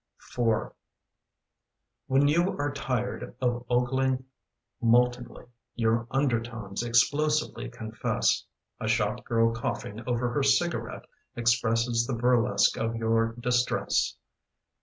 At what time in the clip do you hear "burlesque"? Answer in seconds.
12.15-12.77